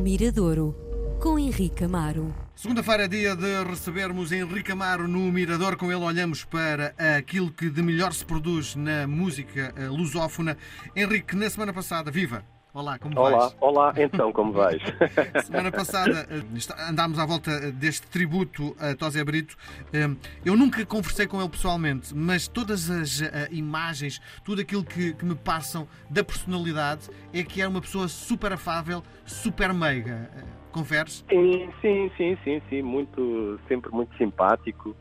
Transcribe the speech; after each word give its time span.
Miradouro, 0.00 0.74
com 1.20 1.38
Henrique 1.38 1.84
Amaro. 1.84 2.34
Segunda-feira 2.56 3.04
é 3.04 3.08
dia 3.08 3.36
de 3.36 3.64
recebermos 3.64 4.32
Henrique 4.32 4.72
Amaro 4.72 5.06
no 5.06 5.30
Mirador. 5.30 5.76
Com 5.76 5.92
ele 5.92 6.02
olhamos 6.02 6.42
para 6.42 6.94
aquilo 7.18 7.52
que 7.52 7.68
de 7.68 7.82
melhor 7.82 8.14
se 8.14 8.24
produz 8.24 8.74
na 8.74 9.06
música 9.06 9.74
eh, 9.76 9.88
lusófona. 9.88 10.56
Henrique, 10.96 11.36
na 11.36 11.50
semana 11.50 11.72
passada, 11.72 12.10
viva! 12.10 12.42
Olá, 12.72 13.00
como 13.00 13.18
Olá, 13.18 13.30
vais? 13.38 13.56
olá, 13.60 13.92
então, 13.96 14.32
como 14.32 14.52
vais? 14.52 14.80
Semana 15.44 15.72
passada 15.72 16.24
eh, 16.30 16.88
andámos 16.88 17.18
à 17.18 17.26
volta 17.26 17.50
eh, 17.50 17.72
deste 17.72 18.06
tributo 18.06 18.76
a 18.78 18.94
Tosé 18.94 19.24
Brito. 19.24 19.56
Eh, 19.92 20.08
Eu 20.44 20.56
nunca 20.56 20.86
conversei 20.86 21.26
com 21.26 21.40
ele 21.40 21.48
pessoalmente, 21.48 22.14
mas 22.14 22.46
todas 22.46 22.88
as 22.88 23.22
eh, 23.22 23.48
imagens, 23.50 24.20
tudo 24.44 24.60
aquilo 24.60 24.84
que, 24.84 25.12
que 25.14 25.24
me 25.24 25.34
passam 25.34 25.88
da 26.08 26.22
personalidade 26.22 27.10
é 27.34 27.42
que 27.42 27.60
era 27.60 27.68
uma 27.68 27.80
pessoa 27.80 28.06
super 28.06 28.52
afável, 28.52 29.02
super 29.26 29.74
meiga. 29.74 30.30
Conferes? 30.70 31.24
Sim, 31.28 31.68
sim, 31.80 32.10
sim, 32.16 32.38
sim, 32.44 32.62
sim, 32.70 32.82
muito, 32.82 33.58
sempre 33.66 33.90
muito 33.90 34.16
simpático, 34.16 34.94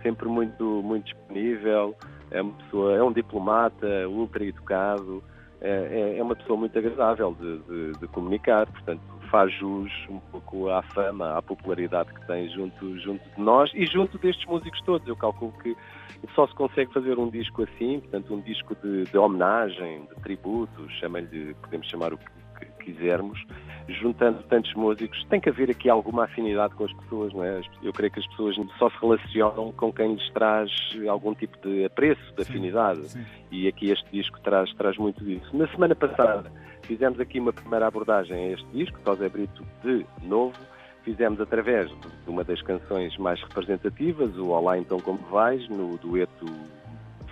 sempre 0.00 0.28
muito, 0.28 0.80
muito 0.84 1.06
disponível, 1.06 1.96
é 2.30 2.40
uma 2.40 2.52
pessoa, 2.52 2.94
é 2.96 3.02
um 3.02 3.12
diplomata, 3.12 4.08
ultra 4.08 4.44
educado, 4.44 5.24
é, 5.66 5.88
é- 6.14 6.18
é 6.18 6.22
uma 6.22 6.36
pessoa 6.36 6.58
muito 6.58 6.78
agradável 6.78 7.36
de, 7.40 7.58
de- 7.58 7.98
de 8.00 8.06
comunicar, 8.08 8.66
portanto 8.66 9.00
faz 9.30 9.52
jus 9.54 9.90
um 10.08 10.20
pouco 10.30 10.68
à 10.70 10.82
fama, 10.82 11.36
à 11.36 11.42
popularidade 11.42 12.12
que 12.14 12.26
tem 12.28 12.48
junto, 12.50 12.98
junto 13.00 13.22
de 13.34 13.40
nós 13.40 13.70
e 13.74 13.84
junto 13.86 14.16
destes 14.18 14.46
músicos 14.46 14.80
todos. 14.82 15.06
Eu 15.08 15.16
calculo 15.16 15.52
que 15.62 15.76
só 16.34 16.46
se 16.46 16.54
consegue 16.54 16.92
fazer 16.92 17.18
um 17.18 17.28
disco 17.28 17.62
assim, 17.64 17.98
portanto 18.00 18.32
um 18.34 18.40
disco 18.40 18.76
de, 18.82 19.04
de 19.04 19.18
homenagem, 19.18 20.02
de 20.06 20.22
tributo, 20.22 20.88
chama-lhe, 21.00 21.54
podemos 21.62 21.88
chamar 21.88 22.12
o 22.14 22.18
que 22.18 22.66
quisermos, 22.84 23.42
juntando 23.88 24.42
tantos 24.44 24.72
músicos, 24.74 25.24
tem 25.30 25.40
que 25.40 25.48
haver 25.48 25.70
aqui 25.70 25.88
alguma 25.88 26.24
afinidade 26.24 26.74
com 26.74 26.84
as 26.84 26.92
pessoas, 26.92 27.32
não 27.32 27.44
é? 27.44 27.60
Eu 27.82 27.92
creio 27.92 28.12
que 28.12 28.20
as 28.20 28.26
pessoas 28.28 28.56
só 28.78 28.90
se 28.90 28.96
relacionam 29.00 29.72
com 29.72 29.92
quem 29.92 30.14
lhes 30.14 30.30
traz 30.30 30.70
algum 31.08 31.34
tipo 31.34 31.56
de 31.66 31.84
apreço, 31.84 32.20
de 32.34 32.44
Sim, 32.44 32.50
afinidade. 32.52 33.08
Sim. 33.08 33.24
E 33.50 33.68
aqui 33.68 33.90
este 33.90 34.10
disco 34.10 34.40
traz, 34.40 34.72
traz 34.74 34.96
muito 34.96 35.24
disso. 35.24 35.56
Na 35.56 35.68
semana 35.68 35.94
passada 35.94 36.50
fizemos 36.82 37.20
aqui 37.20 37.38
uma 37.38 37.52
primeira 37.52 37.86
abordagem 37.86 38.36
a 38.36 38.52
este 38.52 38.66
disco, 38.72 38.98
Tosé 39.00 39.28
Brito 39.28 39.64
de 39.84 40.04
novo. 40.22 40.56
Fizemos 41.04 41.40
através 41.40 41.88
de 41.88 42.28
uma 42.28 42.42
das 42.42 42.60
canções 42.62 43.16
mais 43.16 43.40
representativas, 43.40 44.36
o 44.36 44.48
Olá 44.48 44.76
Então 44.76 44.98
Como 44.98 45.18
Vais, 45.30 45.68
no 45.68 45.96
dueto 45.98 46.46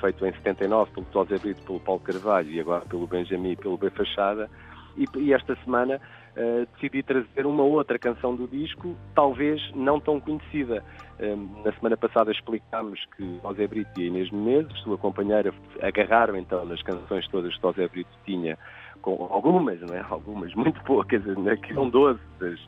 feito 0.00 0.26
em 0.26 0.32
79 0.32 0.92
pelo 0.92 1.06
Tosé 1.06 1.38
Brito, 1.38 1.62
pelo 1.62 1.80
Paulo 1.80 2.00
Carvalho 2.00 2.50
e 2.50 2.60
agora 2.60 2.84
pelo 2.84 3.06
Benjamin 3.06 3.52
e 3.52 3.56
pelo 3.56 3.76
B 3.76 3.90
Fachada. 3.90 4.48
E, 4.96 5.06
e 5.18 5.32
esta 5.32 5.56
semana 5.64 6.00
eh, 6.36 6.66
decidi 6.74 7.02
trazer 7.02 7.46
uma 7.46 7.62
outra 7.62 7.98
canção 7.98 8.34
do 8.34 8.48
disco, 8.48 8.94
talvez 9.14 9.60
não 9.74 10.00
tão 10.00 10.18
conhecida. 10.20 10.82
Eh, 11.18 11.36
na 11.64 11.72
semana 11.72 11.96
passada 11.96 12.32
explicámos 12.32 13.00
que 13.16 13.38
José 13.42 13.66
Brito 13.66 14.00
e 14.00 14.06
Inês 14.06 14.30
Menezes, 14.30 14.76
sua 14.80 14.98
companheira, 14.98 15.54
agarraram 15.80 16.36
então 16.36 16.64
nas 16.64 16.82
canções 16.82 17.26
todas 17.28 17.54
que 17.54 17.62
José 17.62 17.86
Brito 17.88 18.10
tinha, 18.24 18.58
com 19.00 19.28
algumas, 19.30 19.80
não 19.80 19.94
é? 19.94 20.04
Algumas, 20.08 20.54
muito 20.54 20.82
poucas, 20.84 21.24
né? 21.24 21.56
que 21.56 21.72
são 21.74 21.88
12 21.88 22.18
das 22.40 22.58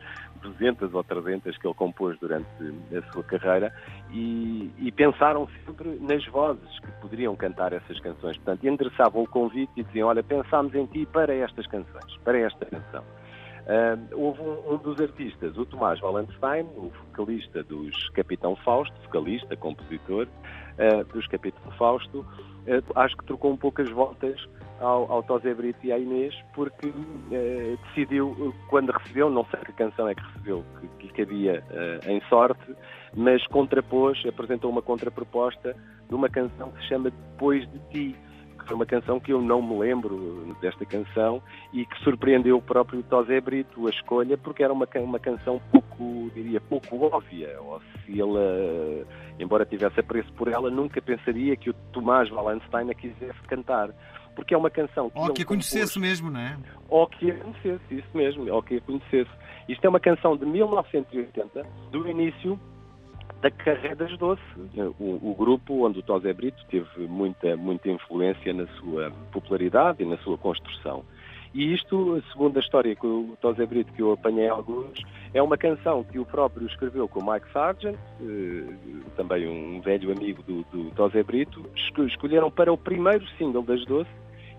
200 0.42 0.94
ou 0.94 1.02
300 1.02 1.56
que 1.56 1.66
ele 1.66 1.74
compôs 1.74 2.18
durante 2.20 2.46
a 2.94 3.12
sua 3.12 3.24
carreira 3.24 3.72
e, 4.12 4.70
e 4.78 4.92
pensaram 4.92 5.48
sempre 5.64 5.98
nas 6.00 6.24
vozes 6.26 6.78
que 6.80 6.90
poderiam 7.00 7.34
cantar 7.34 7.72
essas 7.72 7.98
canções. 8.00 8.36
Portanto, 8.36 8.66
endereçavam 8.66 9.22
o 9.22 9.28
convite 9.28 9.72
e 9.76 9.82
diziam, 9.82 10.08
olha, 10.08 10.22
pensámos 10.22 10.74
em 10.74 10.86
ti 10.86 11.06
para 11.06 11.34
estas 11.34 11.66
canções, 11.66 12.16
para 12.24 12.38
esta 12.38 12.64
canção. 12.66 13.02
Ah, 13.68 13.98
houve 14.12 14.40
um, 14.42 14.74
um 14.74 14.76
dos 14.76 15.00
artistas, 15.00 15.56
o 15.58 15.66
Tomás 15.66 16.00
Wallenstein, 16.00 16.66
o 16.76 16.92
vocalista 17.08 17.64
dos 17.64 18.08
Capitão 18.10 18.54
Fausto, 18.56 18.94
vocalista, 19.02 19.56
compositor 19.56 20.28
ah, 20.78 21.02
dos 21.12 21.26
Capitão 21.26 21.72
Fausto, 21.72 22.24
ah, 22.68 23.02
acho 23.02 23.16
que 23.16 23.24
trocou 23.24 23.52
um 23.52 23.56
pouco 23.56 23.82
as 23.82 23.90
voltas 23.90 24.40
ao, 24.78 25.10
ao 25.10 25.22
Brito 25.56 25.84
e 25.84 25.90
à 25.90 25.98
Inês, 25.98 26.32
porque 26.54 26.92
ah, 26.92 27.76
decidiu, 27.88 28.54
quando 28.68 28.90
recebeu, 28.90 29.28
não 29.28 29.44
sei 29.46 29.58
que 29.60 29.72
canção 29.72 30.08
é 30.08 30.14
que 30.14 30.22
recebeu, 30.22 30.64
que, 31.00 31.08
que 31.08 31.22
em 32.06 32.20
sorte, 32.28 32.72
mas 33.16 33.44
contrapôs, 33.48 34.24
apresentou 34.26 34.70
uma 34.70 34.82
contraproposta 34.82 35.74
de 36.08 36.14
uma 36.14 36.28
canção 36.28 36.70
que 36.70 36.82
se 36.82 36.88
chama 36.88 37.10
Depois 37.10 37.68
de 37.68 37.78
Ti, 37.90 38.16
foi 38.66 38.74
uma 38.76 38.86
canção 38.86 39.18
que 39.20 39.32
eu 39.32 39.40
não 39.40 39.62
me 39.62 39.78
lembro 39.78 40.54
desta 40.60 40.84
canção 40.84 41.42
e 41.72 41.86
que 41.86 41.98
surpreendeu 42.02 42.56
o 42.58 42.62
próprio 42.62 43.02
Tosé 43.04 43.40
Brito 43.40 43.86
a 43.86 43.90
escolha 43.90 44.36
porque 44.36 44.62
era 44.62 44.72
uma, 44.72 44.86
uma 44.96 45.18
canção 45.18 45.60
pouco, 45.70 46.30
diria, 46.34 46.60
pouco 46.60 47.04
óbvia, 47.04 47.56
ou 47.60 47.80
se 48.04 48.12
ele, 48.12 48.36
eh, 48.38 49.04
embora 49.38 49.64
tivesse 49.64 50.00
apreço 50.00 50.32
por 50.34 50.48
ela, 50.48 50.70
nunca 50.70 51.00
pensaria 51.00 51.56
que 51.56 51.70
o 51.70 51.74
Tomás 51.92 52.30
Wallenstein 52.30 52.90
a 52.90 52.94
quisesse 52.94 53.40
cantar. 53.48 53.90
Porque 54.34 54.52
é 54.52 54.58
uma 54.58 54.68
canção 54.68 55.08
que 55.08 55.18
Ou 55.18 55.32
que 55.32 55.42
a 55.42 55.44
compôs- 55.46 55.70
conhecesse 55.70 55.98
mesmo, 55.98 56.30
não 56.30 56.40
é? 56.40 56.58
ou 56.90 57.06
que 57.06 57.30
a 57.30 57.34
conhecesse, 57.38 57.80
isso 57.94 58.08
mesmo, 58.14 58.52
ou 58.52 58.62
que 58.62 58.76
a 58.76 58.80
conhecesse. 58.82 59.30
Isto 59.66 59.84
é 59.86 59.88
uma 59.88 59.98
canção 59.98 60.36
de 60.36 60.44
1980, 60.44 61.66
do 61.90 62.06
início 62.08 62.60
da 63.40 63.50
carreira 63.50 63.96
das 63.96 64.16
Doce, 64.18 64.42
o, 64.98 65.30
o 65.30 65.34
grupo 65.34 65.86
onde 65.86 65.98
o 65.98 66.02
Tosé 66.02 66.32
Brito 66.32 66.64
teve 66.70 67.06
muita, 67.06 67.56
muita 67.56 67.90
influência 67.90 68.52
na 68.52 68.66
sua 68.78 69.10
popularidade 69.32 70.02
e 70.02 70.06
na 70.06 70.16
sua 70.18 70.38
construção. 70.38 71.04
E 71.54 71.72
isto, 71.72 72.22
segundo 72.32 72.58
a 72.58 72.60
história 72.60 72.94
que 72.94 73.06
o 73.06 73.36
Tosé 73.40 73.64
Brito, 73.64 73.92
que 73.92 74.02
eu 74.02 74.12
apanhei 74.12 74.48
alguns, 74.48 75.00
é 75.32 75.42
uma 75.42 75.56
canção 75.56 76.04
que 76.04 76.18
o 76.18 76.24
próprio 76.24 76.66
escreveu 76.66 77.08
com 77.08 77.20
o 77.20 77.32
Mike 77.32 77.50
Sargent, 77.50 77.96
eh, 78.20 79.06
também 79.16 79.48
um 79.48 79.80
velho 79.80 80.12
amigo 80.12 80.42
do, 80.42 80.64
do 80.64 80.90
Tosé 80.90 81.22
Brito, 81.22 81.64
esco- 81.74 82.04
escolheram 82.04 82.50
para 82.50 82.70
o 82.72 82.76
primeiro 82.76 83.26
single 83.38 83.62
das 83.62 83.82
Doce, 83.86 84.10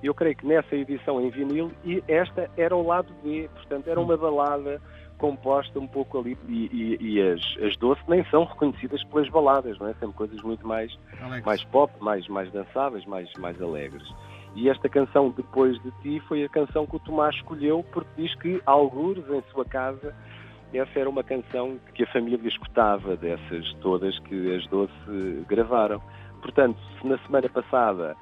eu 0.01 0.13
creio 0.13 0.35
que 0.35 0.45
nessa 0.47 0.75
edição 0.75 1.21
em 1.21 1.29
vinil, 1.29 1.71
e 1.83 2.03
esta 2.07 2.49
era 2.57 2.75
o 2.75 2.85
lado 2.85 3.13
B, 3.23 3.49
portanto 3.53 3.87
era 3.87 3.99
uma 3.99 4.17
balada 4.17 4.81
composta 5.17 5.79
um 5.79 5.87
pouco 5.87 6.19
ali, 6.19 6.37
e, 6.47 6.65
e- 6.71 6.97
e 7.01 7.21
as, 7.21 7.41
as 7.63 7.75
doce 7.77 8.01
nem 8.07 8.23
são 8.25 8.45
reconhecidas 8.45 9.03
pelas 9.05 9.29
baladas, 9.29 9.77
não 9.79 9.87
é? 9.87 9.93
Sempre 9.93 10.15
coisas 10.15 10.41
muito 10.41 10.65
mais, 10.67 10.97
Alex? 11.21 11.45
mais 11.45 11.63
pop, 11.65 11.91
mais, 11.99 12.27
mais 12.27 12.51
dançáveis, 12.51 13.05
mais, 13.05 13.31
mais 13.37 13.61
alegres. 13.61 14.07
E 14.55 14.69
esta 14.69 14.89
canção, 14.89 15.29
Depois 15.29 15.79
de 15.83 15.91
Ti, 16.01 16.19
foi 16.27 16.43
a 16.43 16.49
canção 16.49 16.85
que 16.87 16.95
o 16.95 16.99
Tomás 16.99 17.35
escolheu, 17.35 17.83
porque 17.91 18.09
diz 18.17 18.33
que, 18.35 18.61
algures 18.65 19.23
em 19.29 19.43
sua 19.51 19.65
casa, 19.65 20.15
essa 20.73 20.99
era 20.99 21.09
uma 21.09 21.23
canção 21.23 21.77
que 21.93 22.03
a 22.03 22.07
família 22.07 22.47
escutava, 22.47 23.15
dessas 23.15 23.71
todas 23.81 24.17
que 24.19 24.55
as 24.55 24.65
Doce 24.67 25.45
gravaram. 25.47 26.01
Portanto, 26.41 26.77
se 26.99 27.07
na 27.07 27.17
semana 27.19 27.49
passada 27.49 28.15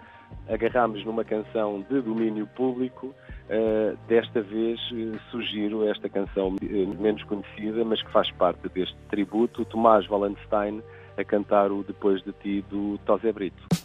agarrámos 0.47 1.03
numa 1.05 1.23
canção 1.23 1.83
de 1.89 2.01
domínio 2.01 2.47
público, 2.47 3.13
eh, 3.49 3.95
desta 4.07 4.41
vez 4.41 4.79
eh, 4.91 5.17
sugiro 5.31 5.87
esta 5.87 6.09
canção 6.09 6.55
eh, 6.61 6.85
menos 6.99 7.23
conhecida, 7.23 7.83
mas 7.83 8.01
que 8.01 8.11
faz 8.11 8.29
parte 8.31 8.67
deste 8.69 8.97
tributo, 9.09 9.65
Tomás 9.65 10.09
Wallenstein 10.09 10.81
a 11.17 11.23
cantar 11.23 11.71
o 11.71 11.83
Depois 11.83 12.23
de 12.23 12.31
Ti 12.33 12.65
do 12.69 12.97
Tosé 13.05 13.31
Brito. 13.31 13.84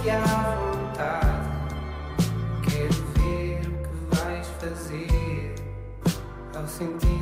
fique 0.00 0.10
à 0.10 0.20
vontade. 0.56 1.26
Quero 2.62 2.92
ver 3.16 3.60
o 3.66 3.72
que 3.82 4.16
vais 4.16 4.46
fazer 4.58 5.54
ao 6.54 6.66
sentir. 6.66 7.19